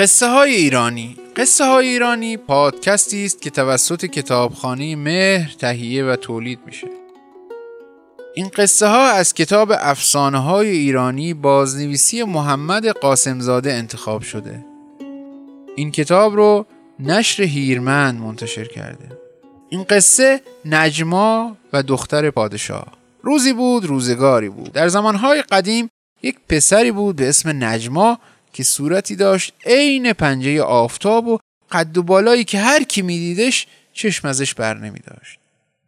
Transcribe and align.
قصه 0.00 0.28
های 0.28 0.54
ایرانی. 0.54 1.16
قصه 1.36 1.64
های 1.64 1.88
ایرانی 1.88 2.36
پادکستی 2.36 3.24
است 3.24 3.42
که 3.42 3.50
توسط 3.50 4.06
کتابخانه 4.06 4.96
مهر 4.96 5.54
تهیه 5.58 6.04
و 6.04 6.16
تولید 6.16 6.58
میشه. 6.66 6.86
این 8.34 8.48
قصه 8.48 8.86
ها 8.86 9.10
از 9.10 9.34
کتاب 9.34 9.72
افسانه 9.78 10.38
های 10.38 10.68
ایرانی 10.68 11.34
بازنویسی 11.34 12.22
محمد 12.22 12.86
قاسمزاده 12.86 13.72
انتخاب 13.72 14.22
شده. 14.22 14.64
این 15.76 15.90
کتاب 15.90 16.36
رو 16.36 16.66
نشر 17.00 17.42
هیرمند 17.42 18.20
منتشر 18.20 18.64
کرده. 18.64 19.18
این 19.68 19.84
قصه 19.84 20.40
نجما 20.64 21.56
و 21.72 21.82
دختر 21.82 22.30
پادشاه. 22.30 22.86
روزی 23.22 23.52
بود 23.52 23.84
روزگاری 23.84 24.48
بود. 24.48 24.72
در 24.72 24.88
زمانهای 24.88 25.42
قدیم 25.42 25.90
یک 26.22 26.36
پسری 26.48 26.92
بود 26.92 27.16
به 27.16 27.28
اسم 27.28 27.64
نجما 27.64 28.18
که 28.52 28.62
صورتی 28.62 29.16
داشت 29.16 29.52
عین 29.66 30.12
پنجه 30.12 30.62
آفتاب 30.62 31.28
و 31.28 31.38
قد 31.72 31.98
و 31.98 32.02
بالایی 32.02 32.44
که 32.44 32.58
هر 32.58 32.82
کی 32.82 33.02
میدیدش 33.02 33.66
چشم 33.92 34.28
ازش 34.28 34.54
بر 34.54 34.74
نمی 34.74 34.98
داشت. 34.98 35.38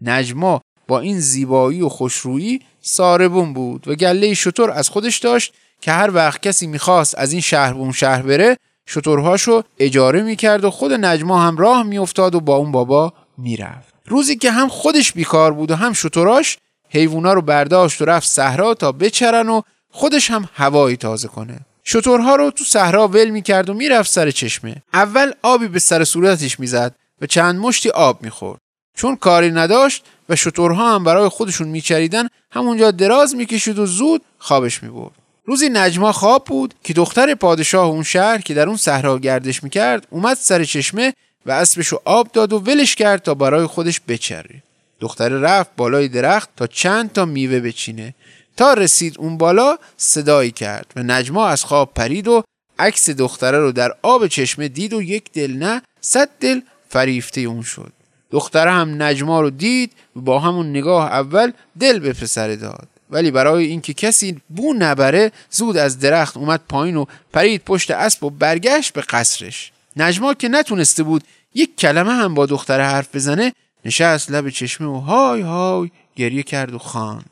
نجما 0.00 0.60
با 0.88 1.00
این 1.00 1.20
زیبایی 1.20 1.82
و 1.82 1.88
خوشرویی 1.88 2.60
ساربون 2.80 3.52
بود 3.52 3.88
و 3.88 3.94
گله 3.94 4.34
شطور 4.34 4.70
از 4.70 4.88
خودش 4.88 5.18
داشت 5.18 5.54
که 5.80 5.92
هر 5.92 6.10
وقت 6.14 6.42
کسی 6.42 6.66
می‌خواست 6.66 7.18
از 7.18 7.32
این 7.32 7.40
شهر 7.40 7.74
اون 7.74 7.92
شهر 7.92 8.22
بره 8.22 8.56
شطورهاشو 8.86 9.62
اجاره 9.78 10.22
می‌کرد 10.22 10.64
و 10.64 10.70
خود 10.70 10.92
نجما 10.92 11.42
هم 11.42 11.56
راه 11.56 11.82
میافتاد 11.82 12.34
و 12.34 12.40
با 12.40 12.56
اون 12.56 12.72
بابا 12.72 13.12
می‌رفت 13.38 13.94
روزی 14.06 14.36
که 14.36 14.50
هم 14.50 14.68
خودش 14.68 15.12
بیکار 15.12 15.52
بود 15.52 15.70
و 15.70 15.74
هم 15.74 15.92
شطوراش 15.92 16.58
حیوونا 16.88 17.32
رو 17.32 17.42
برداشت 17.42 18.02
و 18.02 18.04
رفت 18.04 18.28
صحرا 18.28 18.74
تا 18.74 18.92
بچرن 18.92 19.48
و 19.48 19.62
خودش 19.90 20.30
هم 20.30 20.48
هوایی 20.54 20.96
تازه 20.96 21.28
کنه 21.28 21.60
شطورها 21.84 22.36
رو 22.36 22.50
تو 22.50 22.64
صحرا 22.64 23.08
ول 23.08 23.28
می‌کرد 23.28 23.70
و 23.70 23.74
می‌رفت 23.74 24.10
سر 24.10 24.30
چشمه. 24.30 24.82
اول 24.92 25.32
آبی 25.42 25.68
به 25.68 25.78
سر 25.78 26.04
صورتش 26.04 26.60
می‌زد 26.60 26.94
و 27.20 27.26
چند 27.26 27.60
مشتی 27.60 27.90
آب 27.90 28.22
می‌خورد. 28.22 28.60
چون 28.96 29.16
کاری 29.16 29.50
نداشت 29.50 30.04
و 30.28 30.36
شطورها 30.36 30.94
هم 30.94 31.04
برای 31.04 31.28
خودشون 31.28 31.68
میچریدن 31.68 32.28
همونجا 32.50 32.90
دراز 32.90 33.34
می‌کشید 33.34 33.78
و 33.78 33.86
زود 33.86 34.22
خوابش 34.38 34.82
می‌برد. 34.82 35.12
روزی 35.44 35.68
نجما 35.68 36.12
خواب 36.12 36.44
بود 36.44 36.74
که 36.84 36.92
دختر 36.92 37.34
پادشاه 37.34 37.86
اون 37.86 38.02
شهر 38.02 38.38
که 38.38 38.54
در 38.54 38.68
اون 38.68 38.76
صحرا 38.76 39.18
گردش 39.18 39.62
می‌کرد 39.62 40.06
اومد 40.10 40.36
سر 40.36 40.64
چشمه 40.64 41.14
و 41.46 41.50
اسبشو 41.50 42.00
آب 42.04 42.32
داد 42.32 42.52
و 42.52 42.58
ولش 42.58 42.94
کرد 42.94 43.22
تا 43.22 43.34
برای 43.34 43.66
خودش 43.66 44.00
بچره. 44.08 44.62
دختر 45.00 45.28
رفت 45.28 45.70
بالای 45.76 46.08
درخت 46.08 46.48
تا 46.56 46.66
چند 46.66 47.12
تا 47.12 47.24
میوه 47.24 47.60
بچینه. 47.60 48.14
تا 48.56 48.74
رسید 48.74 49.18
اون 49.18 49.38
بالا 49.38 49.78
صدایی 49.96 50.50
کرد 50.50 50.92
و 50.96 51.02
نجما 51.02 51.46
از 51.46 51.64
خواب 51.64 51.94
پرید 51.94 52.28
و 52.28 52.42
عکس 52.78 53.10
دختره 53.10 53.58
رو 53.58 53.72
در 53.72 53.94
آب 54.02 54.26
چشمه 54.26 54.68
دید 54.68 54.92
و 54.92 55.02
یک 55.02 55.32
دل 55.32 55.52
نه 55.52 55.82
صد 56.00 56.28
دل 56.40 56.60
فریفته 56.88 57.40
اون 57.40 57.62
شد. 57.62 57.92
دختره 58.30 58.70
هم 58.70 59.02
نجما 59.02 59.40
رو 59.40 59.50
دید 59.50 59.92
و 60.16 60.20
با 60.20 60.38
همون 60.38 60.70
نگاه 60.70 61.12
اول 61.12 61.52
دل 61.80 61.98
به 61.98 62.12
پسر 62.12 62.54
داد. 62.54 62.88
ولی 63.10 63.30
برای 63.30 63.64
اینکه 63.66 63.94
کسی 63.94 64.40
بو 64.48 64.74
نبره 64.78 65.32
زود 65.50 65.76
از 65.76 65.98
درخت 65.98 66.36
اومد 66.36 66.60
پایین 66.68 66.96
و 66.96 67.04
پرید 67.32 67.62
پشت 67.64 67.90
اسب 67.90 68.24
و 68.24 68.30
برگشت 68.30 68.92
به 68.92 69.00
قصرش. 69.00 69.72
نجما 69.96 70.34
که 70.34 70.48
نتونسته 70.48 71.02
بود 71.02 71.24
یک 71.54 71.76
کلمه 71.76 72.12
هم 72.12 72.34
با 72.34 72.46
دختره 72.46 72.84
حرف 72.84 73.14
بزنه 73.14 73.52
نشست 73.84 74.30
لب 74.30 74.48
چشمه 74.48 74.86
و 74.86 74.98
های 74.98 75.40
های 75.40 75.90
گریه 76.16 76.42
کرد 76.42 76.74
و 76.74 76.78
خواند 76.78 77.30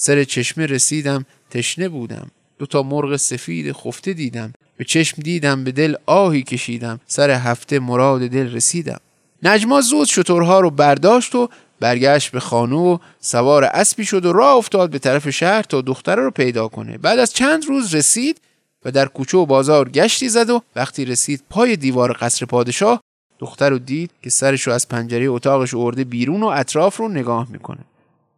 سر 0.00 0.24
چشمه 0.24 0.66
رسیدم 0.66 1.26
تشنه 1.50 1.88
بودم. 1.88 2.30
دو 2.58 2.66
تا 2.66 2.82
مرغ 2.82 3.16
سفید 3.16 3.72
خفته 3.72 4.12
دیدم. 4.12 4.52
به 4.76 4.84
چشم 4.84 5.22
دیدم 5.22 5.64
به 5.64 5.72
دل 5.72 5.94
آهی 6.06 6.42
کشیدم. 6.42 7.00
سر 7.06 7.30
هفته 7.30 7.78
مراد 7.78 8.26
دل 8.26 8.52
رسیدم. 8.52 9.00
نجما 9.42 9.80
زود 9.80 10.06
شطورها 10.06 10.60
رو 10.60 10.70
برداشت 10.70 11.34
و 11.34 11.48
برگشت 11.80 12.30
به 12.30 12.40
خانه 12.40 12.76
و 12.76 12.98
سوار 13.20 13.64
اسبی 13.64 14.04
شد 14.04 14.26
و 14.26 14.32
راه 14.32 14.56
افتاد 14.56 14.90
به 14.90 14.98
طرف 14.98 15.30
شهر 15.30 15.62
تا 15.62 15.80
دختره 15.80 16.22
رو 16.22 16.30
پیدا 16.30 16.68
کنه. 16.68 16.98
بعد 16.98 17.18
از 17.18 17.32
چند 17.32 17.64
روز 17.64 17.94
رسید 17.94 18.40
و 18.84 18.90
در 18.90 19.06
کوچه 19.06 19.38
و 19.38 19.46
بازار 19.46 19.88
گشتی 19.88 20.28
زد 20.28 20.50
و 20.50 20.62
وقتی 20.76 21.04
رسید 21.04 21.42
پای 21.50 21.76
دیوار 21.76 22.16
قصر 22.20 22.46
پادشاه 22.46 23.00
دختر 23.38 23.70
رو 23.70 23.78
دید 23.78 24.10
که 24.22 24.30
سرش 24.30 24.62
رو 24.62 24.72
از 24.72 24.88
پنجره 24.88 25.26
اتاقش 25.26 25.74
ارده 25.74 26.04
بیرون 26.04 26.42
و 26.42 26.46
اطراف 26.46 26.96
رو 26.96 27.08
نگاه 27.08 27.46
می‌کنه. 27.50 27.80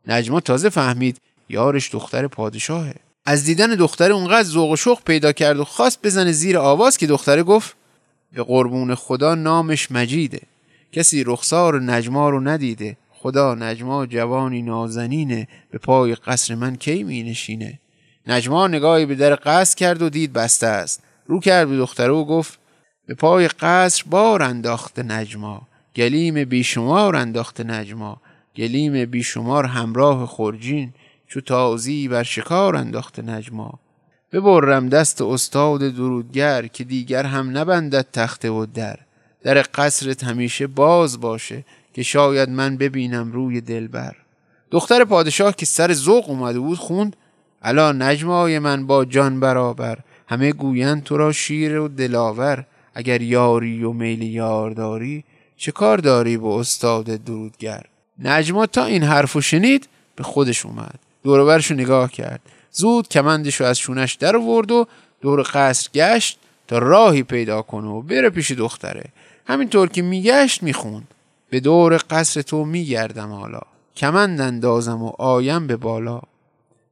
نجما 0.06 0.41
تازه 0.41 0.69
فهمید 0.69 1.16
یارش 1.50 1.94
دختر 1.94 2.26
پادشاهه. 2.26 2.94
از 3.24 3.44
دیدن 3.44 3.74
دختره 3.74 4.14
اونقدر 4.14 4.48
ذوق 4.48 4.70
و 4.70 4.76
شوق 4.76 5.02
پیدا 5.02 5.32
کرد 5.32 5.58
و 5.58 5.64
خواست 5.64 6.02
بزنه 6.02 6.32
زیر 6.32 6.58
آواز 6.58 6.98
که 6.98 7.06
دختره 7.06 7.42
گفت 7.42 7.76
به 8.32 8.42
قربون 8.42 8.94
خدا 8.94 9.34
نامش 9.34 9.92
مجیده. 9.92 10.40
کسی 10.92 11.24
رخسار 11.24 11.80
نجما 11.80 12.30
رو 12.30 12.40
ندیده. 12.40 12.96
خدا 13.10 13.54
نجما 13.54 14.06
جوانی 14.06 14.62
نازنینه. 14.62 15.48
به 15.70 15.78
پای 15.78 16.14
قصر 16.14 16.54
من 16.54 16.76
کی 16.76 17.02
می 17.02 17.22
نشینه 17.22 17.78
نجما 18.26 18.68
نگاهی 18.68 19.06
به 19.06 19.14
در 19.14 19.38
قصر 19.44 19.76
کرد 19.76 20.02
و 20.02 20.10
دید 20.10 20.32
بسته 20.32 20.66
است. 20.66 21.02
رو 21.26 21.40
کرد 21.40 21.68
به 21.68 21.76
دختره 21.76 22.12
و 22.12 22.24
گفت 22.24 22.58
به 23.06 23.14
پای 23.14 23.48
قصر 23.48 24.04
بار 24.10 24.42
انداخته 24.42 25.02
نجما. 25.02 25.68
گلیم 25.96 26.44
بیشمار 26.44 27.16
انداخته 27.16 27.64
نجما. 27.64 28.20
گلیم 28.56 29.04
بیشمار 29.04 29.64
همراه 29.64 30.26
خورجین 30.26 30.92
چو 31.30 31.41
تازی 31.41 32.08
بر 32.08 32.22
شکار 32.22 32.76
انداخته 32.76 33.22
نجما. 33.22 33.78
ببرم 34.32 34.88
دست 34.88 35.22
استاد 35.22 35.80
درودگر 35.80 36.66
که 36.66 36.84
دیگر 36.84 37.24
هم 37.24 37.58
نبندد 37.58 38.06
تخته 38.12 38.50
و 38.50 38.66
در. 38.74 38.98
در 39.42 39.64
قصرت 39.74 40.24
همیشه 40.24 40.66
باز 40.66 41.20
باشه 41.20 41.64
که 41.94 42.02
شاید 42.02 42.48
من 42.48 42.76
ببینم 42.76 43.32
روی 43.32 43.60
دلبر. 43.60 44.16
دختر 44.70 45.04
پادشاه 45.04 45.54
که 45.54 45.66
سر 45.66 45.92
ذوق 45.92 46.30
اومده 46.30 46.58
بود 46.58 46.78
خوند 46.78 47.16
الا 47.62 47.92
نجمای 47.92 48.58
من 48.58 48.86
با 48.86 49.04
جان 49.04 49.41
برابر 49.41 49.98
همه 50.28 50.52
گویند 50.52 51.02
تو 51.02 51.16
را 51.16 51.32
شیر 51.32 51.78
و 51.78 51.88
دلاور. 51.88 52.66
اگر 52.94 53.22
یاری 53.22 53.84
و 53.84 53.92
میل 53.92 54.22
یار 54.22 54.70
داری 54.70 55.24
چه 55.56 55.72
کار 55.72 55.98
داری 55.98 56.36
با 56.36 56.60
استاد 56.60 57.04
درودگر؟ 57.04 57.86
نجما 58.18 58.66
تا 58.66 58.84
این 58.84 59.02
حرفو 59.02 59.41
شنید 59.41 59.88
به 60.16 60.22
خودش 60.22 60.66
اومد. 60.66 61.09
دورورشو 61.22 61.75
نگاه 61.75 62.10
کرد. 62.10 62.41
زود 62.72 63.08
کمندشو 63.08 63.64
از 63.64 63.78
شونش 63.78 64.14
در 64.14 64.36
ورد 64.36 64.70
و 64.70 64.86
دور 65.20 65.42
قصر 65.54 65.88
گشت 65.94 66.38
تا 66.69 66.78
راهی 66.78 67.22
پیدا 67.22 67.62
کنه 67.62 67.88
و 67.88 68.03
بره 68.03 68.31
پیش 68.31 68.50
دختره. 68.50 69.04
همینطور 69.47 69.88
که 69.88 70.03
میگشت 70.03 70.62
می‌خوند. 70.62 71.09
به 71.50 71.60
دور 71.60 72.00
قصر 72.10 72.42
تو 72.42 72.64
میگردم 72.64 73.32
حالا. 73.32 73.60
کمند 73.97 74.41
اندازم 74.41 75.03
و 75.03 75.12
آیم 75.19 75.66
به 75.66 75.76
بالا. 75.76 76.20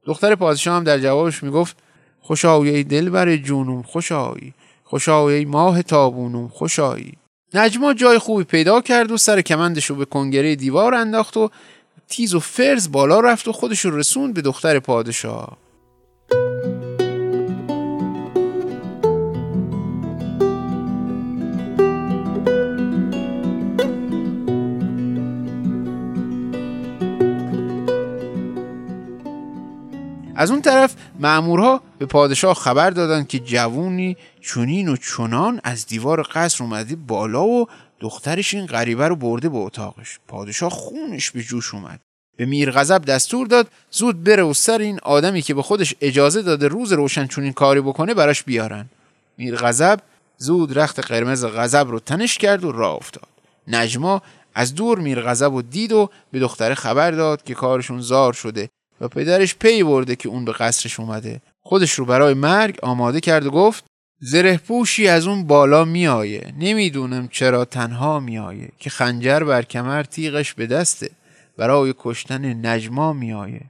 دختر 0.05 0.35
پادشاه 0.35 0.75
هم 0.75 0.83
در 0.83 0.99
جوابش 0.99 1.43
می‌گفت 1.43 1.77
خوشایی 2.21 2.75
ای 2.75 2.83
دل 2.83 3.09
بر 3.09 3.35
جونوم 3.35 3.81
خوشایی 3.81 4.53
خوشایی 4.83 5.37
ای 5.37 5.45
ماه 5.45 5.81
تابونوم 5.81 6.47
خوشایی 6.47 7.13
نجما 7.53 7.93
جای 7.93 8.17
خوبی 8.17 8.43
پیدا 8.43 8.81
کرد 8.81 9.11
و 9.11 9.17
سر 9.17 9.41
کمندش 9.41 9.85
رو 9.85 9.95
به 9.95 10.05
کنگره 10.05 10.55
دیوار 10.55 10.95
انداخت 10.95 11.37
و 11.37 11.49
تیز 12.09 12.33
و 12.33 12.39
فرز 12.39 12.91
بالا 12.91 13.19
رفت 13.19 13.47
و 13.47 13.51
خودش 13.51 13.85
رو 13.85 13.97
رسوند 13.97 14.33
به 14.33 14.41
دختر 14.41 14.79
پادشاه. 14.79 15.57
از 30.35 30.51
اون 30.51 30.61
طرف 30.61 30.95
مامورها 31.19 31.81
به 31.97 32.05
پادشاه 32.05 32.53
خبر 32.53 32.89
دادند 32.89 33.27
که 33.27 33.39
جوونی 33.39 34.17
چونین 34.41 34.89
و 34.89 34.95
چونان 34.95 35.61
از 35.63 35.85
دیوار 35.85 36.21
قصر 36.33 36.63
اومده 36.63 36.95
بالا 36.95 37.43
و 37.43 37.67
دخترش 37.99 38.53
این 38.53 38.65
غریبه 38.65 39.07
رو 39.07 39.15
برده 39.15 39.49
به 39.49 39.57
اتاقش. 39.57 40.19
پادشاه 40.27 40.69
خونش 40.69 41.31
به 41.31 41.41
جوش 41.41 41.73
اومد. 41.73 41.99
به 42.37 42.45
میر 42.45 42.71
غضب 42.71 43.05
دستور 43.05 43.47
داد 43.47 43.67
زود 43.91 44.23
بره 44.23 44.43
و 44.43 44.53
سر 44.53 44.79
این 44.79 44.99
آدمی 45.03 45.41
که 45.41 45.53
به 45.53 45.61
خودش 45.61 45.95
اجازه 46.01 46.41
داده 46.41 46.67
روز 46.67 46.93
روشن 46.93 47.27
چونین 47.27 47.53
کاری 47.53 47.81
بکنه 47.81 48.13
براش 48.13 48.43
بیارن. 48.43 48.89
میر 49.37 49.55
غضب 49.55 49.99
زود 50.37 50.79
رخت 50.79 50.99
قرمز 50.99 51.45
غضب 51.45 51.87
رو 51.89 51.99
تنش 51.99 52.37
کرد 52.37 52.63
و 52.63 52.71
راه 52.71 52.95
افتاد. 52.95 53.27
نجما 53.67 54.21
از 54.55 54.75
دور 54.75 54.99
میر 54.99 55.21
غضب 55.21 55.53
و 55.53 55.61
دید 55.61 55.91
و 55.91 56.09
به 56.31 56.39
دختره 56.39 56.75
خبر 56.75 57.11
داد 57.11 57.43
که 57.43 57.53
کارشون 57.53 58.01
زار 58.01 58.33
شده 58.33 58.69
و 59.01 59.07
پدرش 59.07 59.55
پی 59.55 59.83
برده 59.83 60.15
که 60.15 60.29
اون 60.29 60.45
به 60.45 60.51
قصرش 60.51 60.99
اومده. 60.99 61.41
خودش 61.61 61.91
رو 61.91 62.05
برای 62.05 62.33
مرگ 62.33 62.79
آماده 62.83 63.19
کرد 63.19 63.45
و 63.45 63.51
گفت 63.51 63.85
زره 64.21 64.57
پوشی 64.57 65.07
از 65.07 65.27
اون 65.27 65.47
بالا 65.47 65.85
میآیه 65.85 66.53
نمی‌دونم 66.59 67.27
چرا 67.27 67.65
تنها 67.65 68.19
میآیه 68.19 68.69
که 68.79 68.89
خنجر 68.89 69.39
بر 69.39 69.61
کمر 69.61 70.03
تیغش 70.03 70.53
به 70.53 70.67
دسته 70.67 71.09
برای 71.57 71.93
کشتن 71.99 72.65
نجما 72.65 73.13
میآیه 73.13 73.61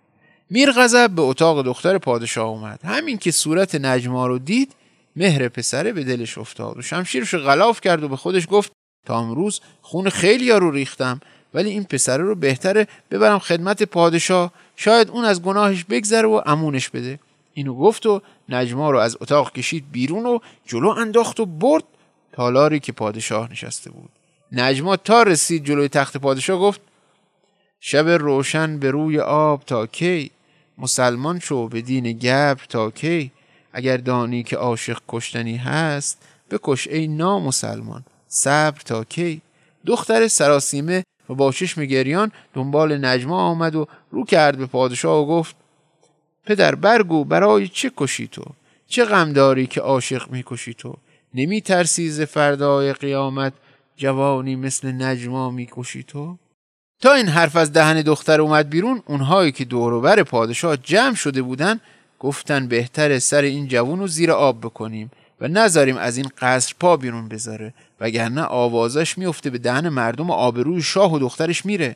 میر 0.49 0.71
غضب 0.71 1.11
به 1.11 1.21
اتاق 1.21 1.65
دختر 1.65 1.97
پادشاه 1.97 2.47
اومد. 2.47 2.79
همین 2.83 3.17
که 3.17 3.31
صورت 3.31 3.75
نجما 3.75 4.27
رو 4.27 4.39
دید 4.39 4.75
مهر 5.15 5.47
پسره 5.47 5.93
به 5.93 6.03
دلش 6.03 6.37
افتاد 6.37 6.77
و 6.77 6.81
شمشیرش 6.81 7.35
غلاف 7.35 7.81
کرد 7.81 8.03
و 8.03 8.07
به 8.07 8.15
خودش 8.15 8.47
گفت 8.51 8.71
تا 9.05 9.19
امروز 9.19 9.61
خون 9.81 10.09
خیلی 10.09 10.51
رو 10.51 10.71
ریختم 10.71 11.21
ولی 11.53 11.69
این 11.69 11.83
پسره 11.83 12.23
رو 12.23 12.35
بهتره 12.35 12.87
ببرم 13.11 13.39
خدمت 13.39 13.83
پادشاه. 13.83 14.51
شاید 14.75 15.09
اون 15.09 15.25
از 15.25 15.41
گناهش 15.41 15.83
بگذره 15.83 16.27
و 16.27 16.41
امونش 16.45 16.89
بده. 16.89 17.19
اینو 17.53 17.73
گفت 17.73 18.05
و 18.05 18.21
نجما 18.49 18.91
رو 18.91 18.99
از 18.99 19.17
اتاق 19.21 19.51
کشید 19.51 19.91
بیرون 19.91 20.25
و 20.25 20.39
جلو 20.65 20.89
انداخت 20.89 21.39
و 21.39 21.45
برد 21.45 21.83
تالاری 22.31 22.79
که 22.79 22.91
پادشاه 22.91 23.51
نشسته 23.51 23.91
بود. 23.91 24.09
نجما 24.51 24.97
تا 24.97 25.23
رسید 25.23 25.65
جلوی 25.65 25.87
تخت 25.87 26.17
پادشاه 26.17 26.59
گفت 26.59 26.81
شب 27.79 28.07
روشن 28.07 28.79
به 28.79 28.91
روی 28.91 29.19
آب 29.19 29.63
تا 29.65 29.87
کی؟ 29.87 30.31
مسلمان 30.77 31.39
شو 31.39 31.67
به 31.67 31.81
دین 31.81 32.11
گبر 32.11 32.65
تا 32.69 32.91
کی؟ 32.91 33.31
اگر 33.73 33.97
دانی 33.97 34.43
که 34.43 34.57
عاشق 34.57 34.99
کشتنی 35.07 35.57
هست 35.57 36.17
بکش 36.51 36.87
ای 36.87 37.07
نامسلمان 37.07 38.05
صبر 38.27 38.81
تا 38.85 39.03
کی؟ 39.03 39.41
دختر 39.85 40.27
سراسیمه 40.27 41.03
و 41.29 41.33
با 41.33 41.51
چشم 41.51 41.85
گریان 41.85 42.31
دنبال 42.53 43.05
نجما 43.05 43.41
آمد 43.41 43.75
و 43.75 43.87
رو 44.11 44.25
کرد 44.25 44.57
به 44.57 44.65
پادشاه 44.65 45.21
و 45.21 45.25
گفت 45.25 45.55
پدر 46.49 46.75
برگو 46.75 47.25
برای 47.25 47.67
چه 47.67 47.91
کشی 47.97 48.27
تو؟ 48.27 48.43
چه 48.87 49.05
غم 49.05 49.33
داری 49.33 49.67
که 49.67 49.81
عاشق 49.81 50.31
می‌کشی 50.31 50.73
تو؟ 50.73 50.95
نمی 51.33 51.61
ترسی 51.61 52.09
ز 52.09 52.21
فردای 52.21 52.93
قیامت 52.93 53.53
جوانی 53.97 54.55
مثل 54.55 54.91
نجما 54.91 55.51
می‌کشی 55.51 56.03
تو؟ 56.03 56.37
تا 57.01 57.13
این 57.13 57.27
حرف 57.27 57.55
از 57.55 57.73
دهن 57.73 58.01
دختر 58.01 58.41
اومد 58.41 58.69
بیرون 58.69 59.03
اونهایی 59.05 59.51
که 59.51 59.65
دوروبر 59.65 60.23
پادشاه 60.23 60.77
جمع 60.77 61.15
شده 61.15 61.41
بودن 61.41 61.79
گفتن 62.19 62.67
بهتر 62.67 63.19
سر 63.19 63.41
این 63.41 63.67
جوون 63.67 63.99
رو 63.99 64.07
زیر 64.07 64.31
آب 64.31 64.59
بکنیم 64.59 65.11
و 65.41 65.47
نذاریم 65.47 65.97
از 65.97 66.17
این 66.17 66.29
قصر 66.41 66.73
پا 66.79 66.97
بیرون 66.97 67.27
بذاره 67.27 67.73
وگرنه 67.99 68.41
آوازش 68.41 69.17
میفته 69.17 69.49
به 69.49 69.57
دهن 69.57 69.89
مردم 69.89 70.29
و 70.29 70.33
آبروی 70.33 70.81
شاه 70.81 71.13
و 71.13 71.19
دخترش 71.19 71.65
میره. 71.65 71.95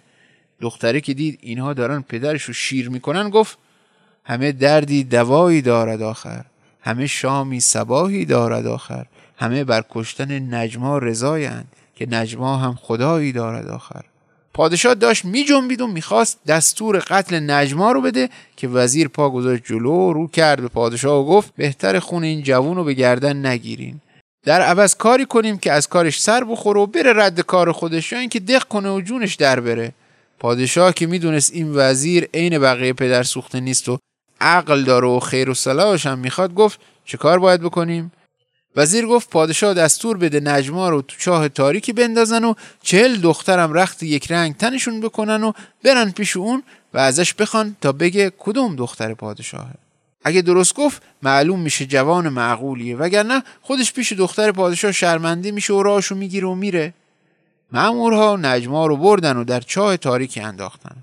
دختره 0.62 1.02
که 1.02 1.14
دید 1.14 1.40
اینها 1.42 1.74
دارن 1.74 2.02
پدرش 2.02 2.44
رو 2.44 2.54
شیر 2.54 2.90
می‌کنن 2.90 3.30
گفت 3.30 3.58
همه 4.26 4.52
دردی 4.52 5.04
دوایی 5.04 5.62
دارد 5.62 6.02
آخر. 6.02 6.46
همه 6.82 7.08
شامی 7.08 7.60
سباهی 7.60 8.26
دارد 8.26 8.68
آخر. 8.68 9.06
همه 9.38 9.64
بر 9.64 9.84
کشتن 9.90 10.56
نجما 10.56 10.98
رضایند 10.98 11.68
که 11.96 12.08
نجما 12.10 12.58
هم 12.58 12.78
خدایی 12.82 13.32
دارد 13.32 13.68
آخر. 13.68 14.02
پادشاه 14.54 14.96
داشت 14.96 15.26
می 15.26 15.44
جنبید 15.44 15.82
و 15.82 15.88
می‌خواست 15.88 16.40
دستور 16.48 17.00
قتل 17.00 17.40
نجما 17.52 17.92
رو 17.92 18.02
بده 18.02 18.30
که 18.58 18.68
وزیر 18.68 19.08
پا 19.08 19.30
گذاشت 19.30 19.64
جلو 19.66 20.14
رو 20.14 20.28
کرد 20.28 20.62
به 20.62 20.68
پادشاه 20.68 21.20
و 21.20 21.26
گفت 21.26 21.54
بهتر 21.56 22.00
خون 22.00 22.24
این 22.24 22.44
جوون 22.44 22.78
رو 22.78 22.84
به 22.84 22.94
گردن 22.94 23.46
نگیرین. 23.46 24.00
در 24.46 24.62
عوض 24.62 24.96
کاری 24.96 25.26
کنیم 25.26 25.58
که 25.58 25.72
از 25.72 25.88
کارش 25.88 26.22
سر 26.22 26.44
بخوره 26.44 26.82
و 26.82 26.86
بره 26.86 27.14
رد 27.16 27.40
کار 27.40 27.72
خودش 27.72 28.12
یا 28.12 28.20
اینکه 28.20 28.40
دق 28.40 28.64
کنه 28.64 28.90
و 28.90 29.02
جونش 29.02 29.36
در 29.36 29.60
بره. 29.60 29.94
پادشاه 30.40 30.94
که 30.94 31.08
می‌دونست 31.08 31.54
این 31.54 31.72
وزیر 31.74 32.30
عین 32.34 32.60
بقیه 32.60 32.94
پدر 32.94 33.24
سوخته 33.24 33.60
نیست 33.60 33.90
و 33.90 33.98
عقل 34.44 34.84
داره 34.84 35.08
و 35.08 35.20
خیر 35.20 35.50
و 35.50 35.54
صلاحش 35.54 36.06
هم 36.06 36.20
می‌خواد 36.20 36.54
گفت 36.54 36.80
چه 37.06 37.18
کار 37.18 37.40
باید 37.40 37.62
بکنیم؟ 37.62 38.12
وزیر 38.76 39.06
گفت 39.06 39.30
پادشاه 39.30 39.74
دستور 39.74 40.18
بده 40.18 40.40
نجما 40.40 40.90
رو 40.90 41.02
تو 41.02 41.16
چاه 41.18 41.50
تاریکی 41.50 41.94
بندازن 41.94 42.44
و 42.44 42.54
چهل 42.82 43.16
دخترم 43.16 43.74
رخت 43.74 44.04
یک 44.04 44.32
رنگ 44.32 44.58
تنشون 44.58 45.02
بکنن 45.02 45.44
و 45.44 45.52
برن 45.84 46.12
پیش 46.12 46.38
اون 46.38 46.64
و 46.94 46.98
ازش 46.98 47.34
بخوان 47.34 47.76
تا 47.82 47.92
بگه 47.92 48.32
کدوم 48.40 48.76
دختر 48.76 49.14
پادشاهه. 49.14 49.74
اگه 50.24 50.42
درست 50.42 50.76
گفت 50.76 51.02
معلوم 51.22 51.60
میشه 51.60 51.86
جوان 51.86 52.30
معقولیه 52.30 52.98
وگرنه 52.98 53.44
خودش 53.62 53.94
پیش 53.94 54.14
دختر 54.14 54.52
پادشاه 54.52 54.92
شرمنده 54.92 55.52
میشه 55.52 55.74
و 55.74 55.84
راهشو 55.84 56.16
می‌گیره 56.16 56.48
و 56.48 56.56
میره. 56.56 56.94
مامورها 57.72 58.36
نجما 58.36 58.86
رو 58.86 58.98
بردن 58.98 59.38
و 59.38 59.44
در 59.44 59.62
چاه 59.62 59.98
تاریکی 59.98 60.40
انداختن. 60.40 60.96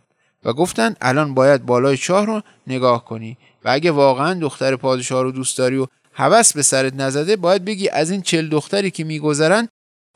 و 0.45 0.53
گفتن 0.53 0.95
الان 1.01 1.35
باید 1.35 1.67
بالای 1.67 1.97
چاه 1.97 2.27
رو 2.27 2.43
نگاه 2.67 3.05
کنی 3.05 3.37
و 3.65 3.69
اگه 3.71 3.91
واقعا 3.91 4.35
دختر 4.35 4.77
پادشاه 4.77 5.23
رو 5.23 5.33
دوست 5.33 5.59
داری 5.59 5.77
و 5.77 5.87
هوس 6.13 6.53
به 6.53 6.63
سرت 6.63 6.95
نزده 6.95 7.37
باید 7.37 7.65
بگی 7.65 7.89
از 7.89 8.11
این 8.11 8.23
چل 8.23 8.49
دختری 8.49 8.91
که 8.91 9.05
میگذرن 9.05 9.69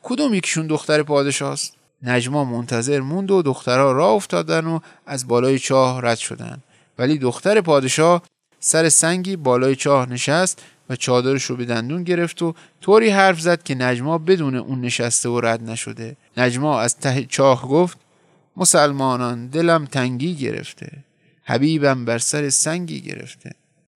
کدوم 0.03 0.33
یکیشون 0.33 0.67
دختر 0.67 1.03
پادشاهست؟ 1.03 1.73
نجما 2.03 2.43
منتظر 2.43 2.99
موند 2.99 3.31
و 3.31 3.41
دخترها 3.41 3.91
راه 3.91 4.11
افتادن 4.11 4.65
و 4.65 4.79
از 5.05 5.27
بالای 5.27 5.59
چاه 5.59 6.01
رد 6.01 6.17
شدن. 6.17 6.57
ولی 6.99 7.17
دختر 7.17 7.61
پادشاه 7.61 8.21
سر 8.59 8.89
سنگی 8.89 9.35
بالای 9.35 9.75
چاه 9.75 10.09
نشست 10.09 10.61
و 10.89 10.95
چادرش 10.95 11.43
رو 11.43 11.55
به 11.55 11.65
دندون 11.65 12.03
گرفت 12.03 12.41
و 12.41 12.53
طوری 12.81 13.09
حرف 13.09 13.39
زد 13.39 13.63
که 13.63 13.75
نجما 13.75 14.17
بدون 14.17 14.55
اون 14.55 14.81
نشسته 14.81 15.29
و 15.29 15.39
رد 15.39 15.69
نشده. 15.69 16.15
نجما 16.37 16.79
از 16.79 16.97
ته 16.97 17.25
چاه 17.25 17.67
گفت 17.67 17.97
مسلمانان 18.57 19.47
دلم 19.47 19.85
تنگی 19.85 20.35
گرفته 20.35 21.05
حبیبم 21.45 22.05
بر 22.05 22.17
سر 22.17 22.49
سنگی 22.49 23.01
گرفته. 23.01 23.51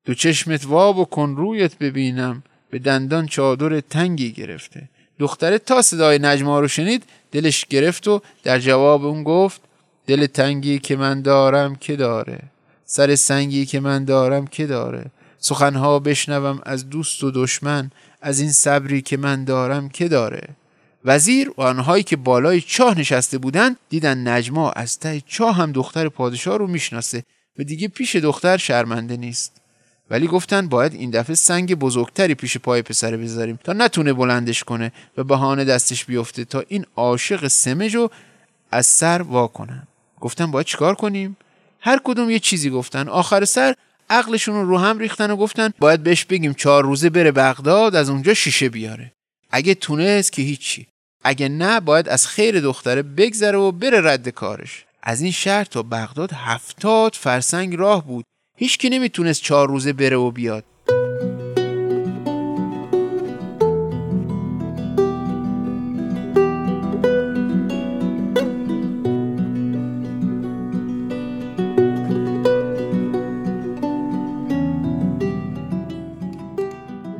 دو 0.05 0.13
چشمت 0.13 0.65
واب 0.65 0.97
و 0.97 1.05
کن 1.05 1.35
رویت 1.37 1.77
ببینم 1.77 2.43
به 2.69 2.79
دندان 2.79 3.25
چادر 3.25 3.79
تنگی 3.79 4.31
گرفته. 4.31 4.89
دختره 5.19 5.57
تا 5.57 5.81
صدای 5.81 6.19
نجما 6.19 6.59
رو 6.59 6.67
شنید 6.67 7.03
دلش 7.31 7.65
گرفت 7.65 8.07
و 8.07 8.21
در 8.43 8.59
جواب 8.59 9.05
اون 9.05 9.23
گفت 9.23 9.61
دل 10.07 10.25
تنگی 10.25 10.79
که 10.79 10.95
من 10.95 11.21
دارم 11.21 11.75
که 11.75 11.95
داره؟ 11.95 12.39
سر 12.85 13.15
سنگی 13.15 13.65
که 13.65 13.79
من 13.79 14.05
دارم 14.05 14.47
که 14.47 14.67
داره؟ 14.67 15.05
سخنها 15.39 15.99
بشنوم 15.99 16.61
از 16.63 16.89
دوست 16.89 17.23
و 17.23 17.31
دشمن 17.31 17.91
از 18.21 18.39
این 18.39 18.51
صبری 18.51 19.01
که 19.01 19.17
من 19.17 19.43
دارم 19.43 19.89
که 19.89 20.07
داره؟ 20.07 20.49
وزیر 21.05 21.51
و 21.57 21.61
آنهایی 21.61 22.03
که 22.03 22.15
بالای 22.15 22.61
چاه 22.61 22.99
نشسته 22.99 23.37
بودند 23.37 23.77
دیدن 23.89 24.27
نجما 24.27 24.71
از 24.71 24.99
ته 24.99 25.21
چاه 25.27 25.55
هم 25.55 25.71
دختر 25.71 26.09
پادشاه 26.09 26.57
رو 26.57 26.67
می‌شناسه 26.67 27.23
و 27.59 27.63
دیگه 27.63 27.87
پیش 27.87 28.15
دختر 28.15 28.57
شرمنده 28.57 29.17
نیست. 29.17 29.61
ولی 30.09 30.27
گفتن 30.27 30.67
باید 30.67 30.93
این 30.93 31.09
دفعه 31.09 31.35
سنگ 31.35 31.75
بزرگتری 31.75 32.35
پیش 32.35 32.57
پای 32.57 32.81
پسر 32.81 33.17
بذاریم 33.17 33.59
تا 33.63 33.73
نتونه 33.73 34.13
بلندش 34.13 34.63
کنه 34.63 34.91
و 35.17 35.23
بهانه 35.23 35.65
دستش 35.65 36.05
بیفته 36.05 36.45
تا 36.45 36.63
این 36.67 36.85
عاشق 36.95 37.47
سمج 37.47 37.95
رو 37.95 38.11
از 38.71 38.85
سر 38.85 39.21
وا 39.21 39.47
کنن. 39.47 39.87
گفتن 40.19 40.51
باید 40.51 40.65
چیکار 40.65 40.95
کنیم؟ 40.95 41.37
هر 41.79 41.99
کدوم 42.03 42.29
یه 42.29 42.39
چیزی 42.39 42.69
گفتن. 42.69 43.07
آخر 43.07 43.45
سر 43.45 43.75
عقلشون 44.09 44.67
رو 44.67 44.77
هم 44.77 44.99
ریختن 44.99 45.31
و 45.31 45.35
گفتن 45.35 45.73
باید 45.79 46.03
بهش 46.03 46.25
بگیم 46.25 46.53
چهار 46.53 46.83
روزه 46.83 47.09
بره 47.09 47.31
بغداد 47.31 47.95
از 47.95 48.09
اونجا 48.09 48.33
شیشه 48.33 48.69
بیاره. 48.69 49.13
اگه 49.51 49.75
تونست 49.75 50.31
که 50.31 50.41
هیچی. 50.41 50.87
اگه 51.23 51.49
نه 51.49 51.79
باید 51.79 52.09
از 52.09 52.27
خیر 52.27 52.59
دختره 52.59 53.01
بگذره 53.01 53.57
و 53.57 53.71
بره 53.71 54.01
رد 54.01 54.29
کارش. 54.29 54.85
از 55.03 55.21
این 55.21 55.31
شهر 55.31 55.63
تا 55.63 55.83
بغداد 55.83 56.31
هفتاد 56.33 57.13
فرسنگ 57.13 57.75
راه 57.75 58.07
بود. 58.07 58.25
هیچ 58.57 58.77
کی 58.77 58.89
نمی‌تونست 58.89 59.41
چهار 59.41 59.67
روزه 59.67 59.93
بره 59.93 60.17
و 60.17 60.31
بیاد. 60.31 60.65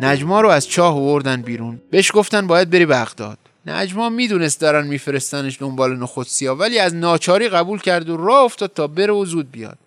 نجما 0.02 0.42
رو 0.42 0.50
از 0.50 0.68
چاه 0.68 0.96
آوردن 0.96 1.42
بیرون. 1.42 1.69
بهش 1.92 2.12
گفتن 2.14 2.48
باید 2.48 2.70
بری 2.70 2.86
بغداد. 2.86 3.38
نجما 3.66 4.10
می‌دونست 4.10 4.62
دارن 4.62 4.88
میفرستنش 4.88 5.58
دنبال 5.62 5.98
نخود 5.98 6.28
سیاه 6.28 6.58
ولی 6.58 6.80
از 6.80 6.96
ناچاری 6.96 7.50
قبول 7.50 7.80
کرد 7.80 8.10
و 8.10 8.18
راه 8.18 8.44
افتاد 8.44 8.74
تا 8.74 8.88
بره 8.88 9.14
و 9.14 9.26
زود 9.26 9.52
بیاد. 9.52 9.78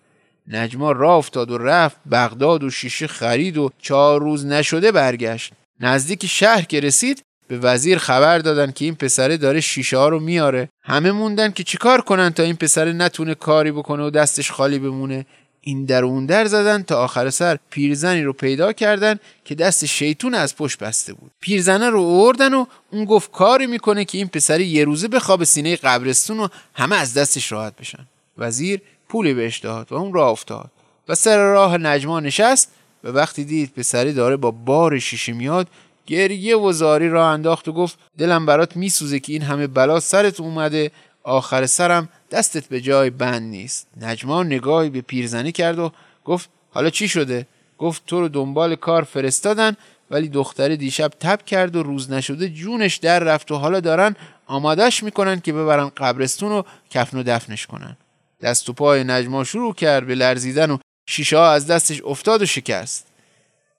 نجما 0.47 0.91
راه 0.91 1.17
افتاد 1.17 1.51
و 1.51 1.57
رفت 1.57 1.97
بغداد 2.11 2.63
و 2.63 2.69
شیشه 2.69 3.07
خرید 3.07 3.57
و 3.57 3.69
چهار 3.79 4.21
روز 4.21 4.45
نشده 4.45 4.91
برگشت. 4.91 5.53
نزدیک 5.79 6.25
شهر 6.25 6.61
که 6.61 6.79
رسید 6.79 7.23
به 7.47 7.57
وزیر 7.57 7.97
خبر 7.97 8.39
دادن 8.39 8.71
که 8.71 8.85
این 8.85 8.95
پسره 8.95 9.37
داره 9.37 9.61
شیشه 9.61 9.97
ها 9.97 10.09
رو 10.09 10.19
میاره. 10.19 10.69
همه 10.83 11.11
موندن 11.11 11.51
که 11.51 11.63
چیکار 11.63 12.01
کنن 12.01 12.29
تا 12.29 12.43
این 12.43 12.55
پسره 12.55 12.93
نتونه 12.93 13.35
کاری 13.35 13.71
بکنه 13.71 14.03
و 14.03 14.09
دستش 14.09 14.51
خالی 14.51 14.79
بمونه. 14.79 15.25
این 15.65 15.85
در 15.85 16.03
اون 16.03 16.25
در 16.25 16.45
زدن 16.45 16.83
تا 16.83 17.03
آخر 17.03 17.29
سر 17.29 17.57
پیرزنی 17.69 18.21
رو 18.21 18.33
پیدا 18.33 18.73
کردن 18.73 19.19
که 19.45 19.55
دست 19.55 19.85
شیطون 19.85 20.33
از 20.33 20.55
پشت 20.55 20.79
بسته 20.79 21.13
بود. 21.13 21.31
پیرزنه 21.39 21.89
رو 21.89 21.99
اوردن 21.99 22.53
و 22.53 22.65
اون 22.91 23.05
گفت 23.05 23.31
کاری 23.31 23.67
می‌کنه 23.67 24.05
که 24.05 24.17
این 24.17 24.27
پسر 24.27 24.61
یه 24.61 24.85
روزه 24.85 25.07
بخواب 25.07 25.43
سینه 25.43 25.75
قبرستون 25.75 26.39
و 26.39 26.47
همه 26.73 26.95
از 26.95 27.13
دستش 27.13 27.51
راحت 27.51 27.75
بشن. 27.75 28.07
وزیر 28.37 28.81
پولی 29.09 29.33
بهش 29.33 29.59
داد 29.59 29.91
و 29.91 29.95
اون 29.95 30.13
راه 30.13 30.29
افتاد. 30.29 30.71
و 31.07 31.15
سر 31.15 31.37
راه 31.37 31.77
نجما 31.77 32.19
نشست 32.19 32.71
و 33.03 33.07
وقتی 33.07 33.43
دید 33.43 33.73
پسری 33.73 34.13
داره 34.13 34.37
با 34.37 34.51
بار 34.51 34.99
شیشه 34.99 35.33
میاد 35.33 35.67
گریه 36.05 36.57
و 36.57 36.71
زاری 36.71 37.09
را 37.09 37.29
انداخت 37.29 37.67
و 37.67 37.73
گفت 37.73 37.97
دلم 38.17 38.45
برات 38.45 38.77
میسوزه 38.77 39.19
که 39.19 39.33
این 39.33 39.41
همه 39.41 39.67
بلا 39.67 39.99
سرت 39.99 40.39
اومده 40.39 40.91
آخر 41.23 41.65
سرم 41.65 42.09
دستت 42.33 42.67
به 42.67 42.81
جای 42.81 43.09
بند 43.09 43.41
نیست. 43.41 43.87
نجما 44.01 44.43
نگاهی 44.43 44.89
به 44.89 45.01
پیرزنی 45.01 45.51
کرد 45.51 45.79
و 45.79 45.91
گفت 46.25 46.49
حالا 46.69 46.89
چی 46.89 47.07
شده؟ 47.07 47.47
گفت 47.77 48.05
تو 48.07 48.19
رو 48.19 48.27
دنبال 48.27 48.75
کار 48.75 49.03
فرستادن 49.03 49.75
ولی 50.11 50.29
دختره 50.29 50.75
دیشب 50.75 51.11
تب 51.19 51.45
کرد 51.45 51.75
و 51.75 51.83
روز 51.83 52.11
نشده 52.11 52.49
جونش 52.49 52.95
در 52.95 53.19
رفت 53.19 53.51
و 53.51 53.55
حالا 53.55 53.79
دارن 53.79 54.15
آمادش 54.47 55.03
می‌کنن 55.03 55.39
که 55.39 55.53
ببرن 55.53 55.89
قبرستون 55.97 56.51
و 56.51 56.63
کفن 56.89 57.17
و 57.17 57.23
دفنش 57.23 57.67
کنن. 57.67 57.97
دست 58.41 58.69
و 58.69 58.73
پای 58.73 59.03
نجما 59.03 59.43
شروع 59.43 59.73
کرد 59.73 60.07
به 60.07 60.15
لرزیدن 60.15 60.71
و 60.71 60.77
شیشه 61.05 61.37
ها 61.37 61.51
از 61.51 61.67
دستش 61.67 62.01
افتاد 62.05 62.41
و 62.41 62.45
شکست. 62.45 63.07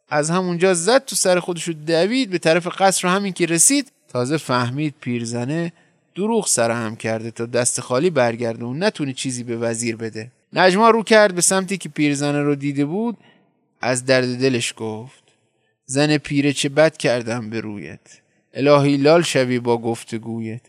از 0.08 0.30
همونجا 0.30 0.74
زد 0.74 1.04
تو 1.04 1.16
سر 1.16 1.40
خودش 1.40 1.68
دوید 1.68 2.30
به 2.30 2.38
طرف 2.38 2.80
قصر 2.82 3.06
و 3.06 3.10
همین 3.10 3.32
که 3.32 3.46
رسید 3.46 3.92
تازه 4.08 4.36
فهمید 4.36 4.94
پیرزنه 5.00 5.72
دروغ 6.16 6.46
سرهم 6.46 6.96
کرده 6.96 7.30
تا 7.30 7.46
دست 7.46 7.80
خالی 7.80 8.10
برگرده 8.10 8.64
و 8.64 8.74
نتونه 8.74 9.12
چیزی 9.12 9.44
به 9.44 9.56
وزیر 9.56 9.96
بده. 9.96 10.30
نجما 10.52 10.90
رو 10.90 11.02
کرد 11.02 11.34
به 11.34 11.40
سمتی 11.40 11.76
که 11.76 11.88
پیرزنه 11.88 12.42
رو 12.42 12.54
دیده 12.54 12.84
بود 12.84 13.16
از 13.80 14.04
درد 14.04 14.40
دلش 14.40 14.74
گفت 14.76 15.22
زن 15.86 16.16
پیره 16.18 16.52
چه 16.52 16.68
بد 16.68 16.96
کردم 16.96 17.50
به 17.50 17.60
رویت؟ 17.60 18.00
الهی 18.54 18.96
لال 18.96 19.22
شوی 19.22 19.58
با 19.58 19.78
گفتگویت. 19.78 20.60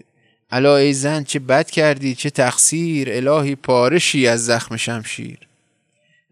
الا 0.52 0.78
ای 0.78 0.94
زن 0.94 1.24
چه 1.24 1.40
بد 1.40 1.70
کردی؟ 1.70 2.16
چه 2.16 2.30
تقصیر؟ 2.30 3.10
الهی 3.12 3.56
پارشی 3.56 4.28
از 4.28 4.46
زخم 4.46 4.76
شمشیر. 4.76 5.38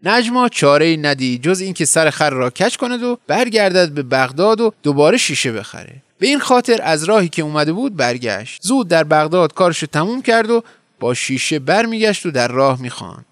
نجما 0.04 0.48
چاره 0.48 0.86
ای 0.86 0.96
ندید 0.96 1.42
جز 1.42 1.60
اینکه 1.60 1.84
سر 1.84 2.10
خر 2.10 2.30
را 2.30 2.50
کش 2.50 2.76
کند 2.76 3.02
و 3.02 3.18
برگردد 3.26 3.90
به 3.90 4.02
بغداد 4.02 4.60
و 4.60 4.72
دوباره 4.82 5.16
شیشه 5.16 5.52
بخره. 5.52 6.02
به 6.18 6.26
این 6.26 6.38
خاطر 6.38 6.80
از 6.82 7.04
راهی 7.04 7.28
که 7.28 7.42
اومده 7.42 7.72
بود 7.72 7.96
برگشت. 7.96 8.62
زود 8.62 8.88
در 8.88 9.04
بغداد 9.04 9.54
کارشو 9.54 9.86
تموم 9.86 10.22
کرد 10.22 10.50
و 10.50 10.62
با 11.00 11.14
شیشه 11.14 11.58
برمیگشت 11.58 12.26
و 12.26 12.30
در 12.30 12.48
راه 12.48 12.80
می‌خواند. 12.82 13.24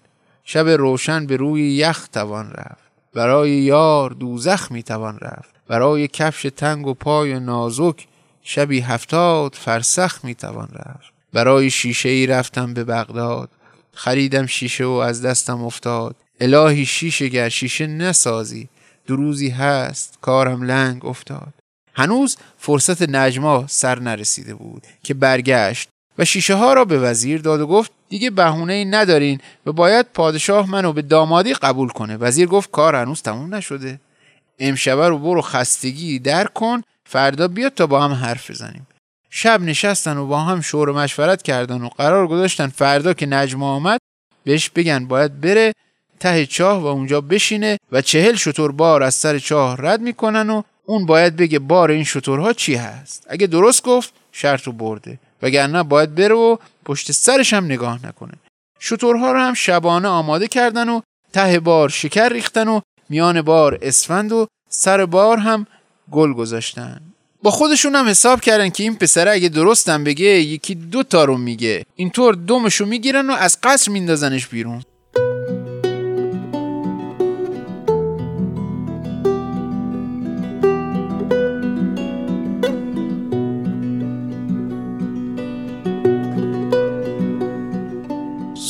شب 0.43 0.67
روشن 0.67 1.25
به 1.25 1.35
روی 1.35 1.75
یخ 1.75 2.07
توان 2.07 2.51
رفت. 2.51 2.83
برای 3.13 3.51
یار 3.51 4.09
دوزخ 4.09 4.71
می‌توان 4.71 5.19
رفت. 5.21 5.49
برای 5.67 6.07
کفش 6.07 6.47
تنگ 6.57 6.87
و 6.87 6.93
پای 6.93 7.39
نازک 7.39 8.07
شبی 8.43 8.79
هفتاد 8.79 9.55
فرسخ 9.55 10.19
می‌توان 10.23 10.69
رفت. 10.73 11.13
برای 11.33 11.69
شیشه 11.69 12.09
ای 12.09 12.27
رفتم 12.27 12.73
به 12.73 12.83
بغداد. 12.83 13.49
خریدم 13.93 14.45
شیشه 14.45 14.85
و 14.85 14.91
از 14.91 15.21
دستم 15.21 15.63
افتاد. 15.63 16.15
الهی 16.43 16.85
شیشه 16.85 17.27
گر 17.27 17.49
شیشه 17.49 17.87
نسازی. 17.87 18.69
دروزی 19.07 19.49
هست 19.49 20.17
کارم 20.21 20.63
لنگ 20.63 21.05
افتاد. 21.05 21.53
هنوز 21.93 22.37
فرصت 22.57 23.01
نجما 23.01 23.65
سر 23.67 23.99
نرسیده 23.99 24.55
بود 24.55 24.83
که 25.03 25.13
برگشت 25.13 25.89
و 26.17 26.25
شیشه 26.25 26.55
ها 26.55 26.73
را 26.73 26.85
به 26.85 26.99
وزیر 26.99 27.41
داد 27.41 27.61
و 27.61 27.67
گفت 27.67 27.91
دیگه 28.09 28.29
بهونه 28.29 28.73
ای 28.73 28.85
ندارین 28.85 29.39
و 29.65 29.71
باید 29.71 30.05
پادشاه 30.13 30.69
منو 30.69 30.93
به 30.93 31.01
دامادی 31.01 31.53
قبول 31.53 31.89
کنه. 31.89 32.17
وزیر 32.17 32.47
گفت 32.47 32.71
کار 32.71 32.95
هنوز 32.95 33.21
تموم 33.21 33.55
نشده. 33.55 33.99
امشبه 34.59 35.07
رو 35.07 35.19
برو 35.19 35.41
خستگی 35.41 36.19
در 36.19 36.47
کن 36.47 36.81
فردا 37.05 37.47
بیاد 37.47 37.73
تا 37.73 37.87
با 37.87 38.01
هم 38.01 38.11
حرف 38.11 38.51
بزنیم. 38.51 38.87
شب 39.29 39.61
نشستن 39.61 40.17
و 40.17 40.27
با 40.27 40.39
هم 40.39 40.61
شور 40.61 40.89
و 40.89 40.93
مشورت 40.93 41.41
کردن 41.41 41.81
و 41.81 41.89
قرار 41.89 42.27
گذاشتن 42.27 42.67
فردا 42.67 43.13
که 43.13 43.25
نجما 43.25 43.75
آمد 43.75 43.99
بهش 44.43 44.69
بگن 44.69 45.05
باید 45.05 45.41
بره 45.41 45.73
ته 46.19 46.45
چاه 46.45 46.81
و 46.81 46.85
اونجا 46.85 47.21
بشینه 47.21 47.77
و 47.91 48.01
چهل 48.01 48.35
شطور 48.35 48.71
بار 48.71 49.03
از 49.03 49.15
سر 49.15 49.39
چاه 49.39 49.75
رد 49.79 50.01
می‌کنن 50.01 50.49
و 50.49 50.61
اون 50.85 51.05
باید 51.05 51.35
بگه 51.35 51.59
بار 51.59 51.91
این 51.91 52.03
شطورها 52.03 52.53
چی 52.53 52.75
هست. 52.75 53.25
اگه 53.29 53.47
درست 53.47 53.83
گفت 53.83 54.13
شرط 54.31 54.63
رو 54.63 54.71
برده. 54.71 55.19
وگرنه 55.41 55.83
باید 55.83 56.15
بره 56.15 56.35
و 56.35 56.57
پشت 56.85 57.11
سرش 57.11 57.53
هم 57.53 57.65
نگاه 57.65 58.05
نکنه. 58.05 58.33
شطورها 58.79 59.31
رو 59.31 59.39
هم 59.39 59.53
شبانه 59.53 60.07
آماده 60.07 60.47
کردن 60.47 60.89
و 60.89 61.01
ته 61.33 61.59
بار 61.59 61.89
شکر 61.89 62.29
ریختن 62.29 62.67
و 62.67 62.79
میان 63.09 63.41
بار 63.41 63.79
اسفند 63.81 64.31
و 64.31 64.47
سر 64.69 65.05
بار 65.05 65.37
هم 65.37 65.67
گل 66.11 66.33
گذاشتن. 66.33 67.01
با 67.43 67.51
خودشون 67.51 67.95
هم 67.95 68.07
حساب 68.07 68.41
کردن 68.41 68.69
که 68.69 68.83
این 68.83 68.95
پسره 68.95 69.31
اگه 69.31 69.49
درستم 69.49 70.03
بگه 70.03 70.25
یکی 70.25 70.75
دو 70.75 71.03
تا 71.03 71.25
رو 71.25 71.37
میگه. 71.37 71.85
اینطور 71.95 72.35
دومشو 72.35 72.85
می‌گیرن 72.85 73.29
و 73.29 73.33
از 73.33 73.57
قصر 73.63 73.91
میندازنش 73.91 74.47
بیرون. 74.47 74.83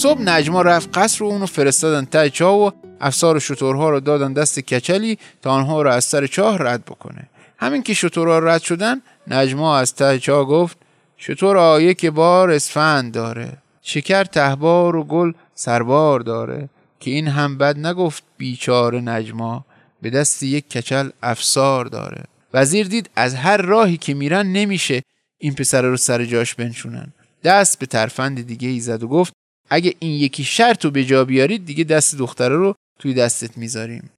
صبح 0.04 0.22
نجما 0.22 0.62
رفت 0.62 0.98
قصر 0.98 1.24
و 1.24 1.28
اونو 1.28 1.46
فرستادن 1.46 2.06
ته 2.06 2.30
چاه 2.30 2.56
و 2.56 2.72
افسار 3.02 3.40
شطورها 3.40 3.90
رو 3.90 4.00
دادن 4.00 4.34
دست 4.34 4.60
کچلی 4.60 5.18
تا 5.42 5.52
آنها 5.52 5.82
رو 5.82 5.92
از 5.92 6.06
سر 6.06 6.28
چاه 6.28 6.58
رد 6.60 6.86
بکنه. 6.86 7.30
همین 7.58 7.84
که 7.84 7.94
شطورها 7.94 8.40
رد 8.40 8.62
شدن 8.62 9.02
نجما 9.28 9.78
از 9.78 9.96
ته 9.96 10.20
چاه 10.20 10.46
گفت 10.46 10.78
شطور 11.18 11.58
آیه 11.58 11.94
که 11.94 12.12
بار 12.12 12.52
اسفند 12.52 13.14
داره 13.14 13.58
شکر 13.82 14.24
تهبار 14.24 14.96
و 14.96 15.04
گل 15.04 15.32
سربار 15.56 16.20
داره 16.20 16.70
که 17.00 17.12
این 17.12 17.28
هم 17.28 17.58
بد 17.58 17.78
نگفت 17.78 18.24
بیچاره 18.38 19.02
نجما 19.02 19.66
به 20.02 20.10
دست 20.10 20.44
یک 20.44 20.70
کچل 20.70 21.10
افسار 21.24 21.86
داره. 21.86 22.24
وزیر 22.54 22.88
دید 22.88 23.10
از 23.16 23.36
هر 23.36 23.58
راهی 23.58 23.98
که 23.98 24.14
میرن 24.14 24.48
نمیشه 24.48 25.02
این 25.38 25.54
پسر 25.54 25.82
رو 25.82 25.98
سر 25.98 26.26
جاش 26.26 26.56
بنشونن. 26.56 27.14
دست 27.44 27.80
به 27.80 27.86
ترفند 27.86 28.48
دیگه 28.48 28.68
ای 28.68 28.80
زد 28.80 29.04
و 29.04 29.08
گفت 29.08 29.34
اگه 29.74 29.94
این 30.00 30.12
یکی 30.12 30.44
شرط 30.44 30.86
رو 30.86 30.92
به 30.92 31.06
جا 31.06 31.26
بیارید 31.26 31.66
دیگه 31.66 31.84
دست 31.84 32.18
دختره 32.18 32.56
رو 32.56 32.76
توی 33.00 33.14
دستت 33.14 33.58
می‌ذاریم. 33.58 34.10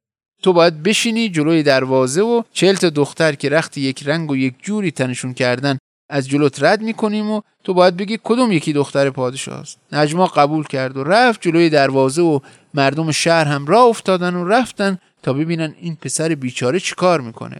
تو 0.43 0.53
باید 0.53 0.83
بشینی 0.83 1.29
جلوی 1.29 1.63
دروازه 1.63 2.21
و 2.21 2.43
چهل 2.53 2.75
تا 2.75 2.89
دختر 2.89 3.35
که 3.35 3.49
رخت 3.49 3.77
یک 3.77 4.03
رنگ 4.07 4.31
و 4.31 4.35
یک 4.35 4.53
جوری 4.63 4.91
تنشون 4.91 5.33
کردن 5.33 5.77
از 6.09 6.29
جلوت 6.29 6.63
رد 6.63 6.81
می‌کنیم 6.81 7.31
و 7.31 7.41
تو 7.63 7.73
باید 7.73 7.97
بگی 7.97 8.19
کدوم 8.23 8.51
یکی 8.51 8.73
دختر 8.73 9.09
پادشاه 9.09 9.59
است 9.59 9.77
نجما 9.91 10.25
قبول 10.25 10.63
کرد 10.63 10.97
و 10.97 11.03
رفت 11.03 11.41
جلوی 11.41 11.69
دروازه 11.69 12.21
و 12.21 12.39
مردم 12.73 13.11
شهر 13.11 13.45
هم 13.45 13.65
راه 13.65 13.85
افتادن 13.85 14.35
و 14.35 14.47
رفتن 14.47 14.97
تا 15.23 15.33
ببینن 15.33 15.75
این 15.81 15.95
پسر 15.95 16.35
بیچاره 16.35 16.79
چیکار 16.79 17.21
می‌کنه. 17.21 17.57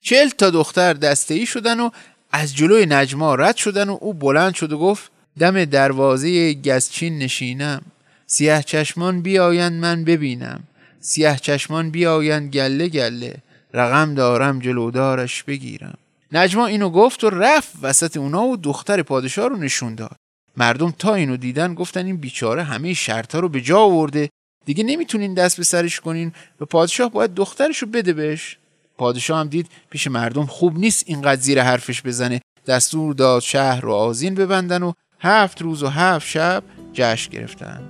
چهل 0.00 0.28
تا 0.28 0.50
دختر 0.50 0.92
دسته 0.92 1.34
ای 1.34 1.46
شدن 1.46 1.80
و 1.80 1.90
از 2.32 2.56
جلوی 2.56 2.86
نجما 2.86 3.34
رد 3.34 3.56
شدن 3.56 3.88
و 3.88 3.98
او 4.00 4.14
بلند 4.14 4.54
شد 4.54 4.72
و 4.72 4.78
گفت 4.78 5.10
دم 5.38 5.64
دروازه 5.64 6.54
گزچین 6.54 7.18
نشینم. 7.18 7.82
سیاه 8.26 8.62
چشمان 8.62 9.20
بیایند 9.20 9.72
من 9.72 10.04
ببینم. 10.04 10.64
سیاه 11.00 11.36
چشمان 11.36 11.90
بیایند 11.90 12.52
گله 12.52 12.88
گله. 12.88 13.36
رقم 13.74 14.14
دارم 14.14 14.58
جلودارش 14.58 15.42
بگیرم. 15.42 15.98
نجما 16.32 16.66
اینو 16.66 16.90
گفت 16.90 17.24
و 17.24 17.30
رفت 17.30 17.72
وسط 17.82 18.16
اونا 18.16 18.42
و 18.42 18.56
دختر 18.56 19.02
پادشاه 19.02 19.48
رو 19.48 19.56
نشون 19.56 19.94
داد. 19.94 20.16
مردم 20.56 20.94
تا 20.98 21.14
اینو 21.14 21.36
دیدن 21.36 21.74
گفتن 21.74 22.06
این 22.06 22.16
بیچاره 22.16 22.62
همه 22.62 22.94
شرطا 22.94 23.40
رو 23.40 23.48
به 23.48 23.60
جا 23.60 23.78
آورده. 23.78 24.28
دیگه 24.64 24.84
نمی‌تونین 24.84 25.34
دست 25.34 25.56
به 25.56 25.64
سرش 25.64 26.00
کنین. 26.00 26.32
و 26.60 26.64
پادشاه 26.64 27.10
باید 27.10 27.34
دخترش 27.34 27.78
رو 27.78 27.88
بده 27.88 28.12
بهش. 28.12 28.56
پادشاه 28.98 29.40
هم 29.40 29.48
دید 29.48 29.66
پیش 29.90 30.06
مردم 30.06 30.46
خوب 30.46 30.78
نیست 30.78 31.04
اینقدر 31.06 31.40
زیر 31.40 31.62
حرفش 31.62 32.02
بزنه. 32.02 32.40
دستور 32.66 33.14
داد 33.14 33.42
شهر 33.42 33.80
رو 33.80 33.92
آزین 33.92 34.34
ببندن 34.34 34.82
و 34.82 34.92
هفت 35.20 35.62
روز 35.62 35.82
و 35.82 35.88
هفت 35.88 36.26
شب 36.26 36.62
جشن 36.92 37.30
گرفتن 37.30 37.80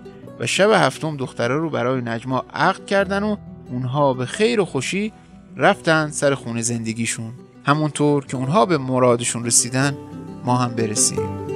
و 0.41 0.47
شب 0.47 0.71
هفتم 0.71 1.17
دختره 1.17 1.55
رو 1.57 1.71
برای 1.71 2.01
نجما 2.01 2.45
عقد 2.55 2.87
کردن 2.87 3.23
و 3.23 3.37
اونها 3.71 4.15
به 4.15 4.27
خیر 4.27 4.61
و 4.61 4.65
خوشی 4.65 5.13
رفتن 5.57 6.11
سر 6.11 6.35
خونه 6.35 6.63
زندگیشون. 6.63 7.33
همونطور 7.67 8.27
که 8.27 8.37
اونها 8.37 8.67
به 8.67 8.79
مرادشون 8.79 9.45
رسیدن 9.45 9.97
ما 10.45 10.57
هم 10.57 10.75
برسیم. 10.75 11.56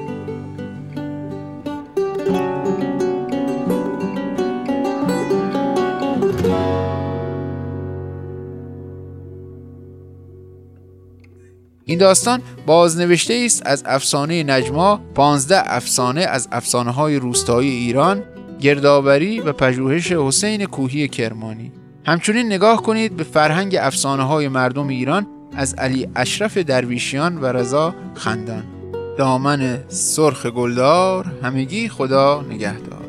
این 11.91 11.99
داستان 11.99 12.43
بازنوشته 12.67 13.43
است 13.47 13.63
از 13.67 13.83
افسانه 13.87 14.43
نجما 14.43 15.01
15 15.15 15.75
افسانه 15.75 16.21
از 16.21 16.49
افسانه 16.53 16.91
های 16.91 17.17
روستایی 17.17 17.71
ایران 17.71 18.23
گردآوری 18.61 19.41
و 19.41 19.53
پژوهش 19.53 20.13
حسین 20.13 20.65
کوهی 20.65 21.09
کرمانی. 21.09 21.73
همچنین 22.07 22.47
نگاه 22.47 22.83
کنید 22.83 23.17
به 23.17 23.25
فرهنگ 23.25 23.77
افسانه 23.81 24.23
های 24.23 24.49
مردم 24.49 24.89
ایران 24.89 25.27
از 25.57 25.75
علی 25.75 26.09
اشرف 26.17 26.59
درویشیان 26.59 27.39
و 27.39 27.47
رضا 27.47 27.95
خندان. 28.15 28.65
دامن 29.19 29.79
سرخ 29.89 30.47
گلدار 30.47 31.27
همگی 31.43 31.89
خدا 31.89 32.45
نگهدار. 32.51 33.00